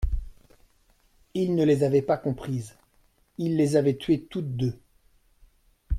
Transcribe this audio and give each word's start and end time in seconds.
Il 1.35 1.53
ne 1.53 1.63
les 1.63 1.83
avait 1.83 2.01
pas 2.01 2.17
comprises, 2.17 2.75
il 3.37 3.55
les 3.55 3.75
avait 3.75 3.97
tuées 3.97 4.23
toutes 4.23 4.57
deux. 4.57 4.79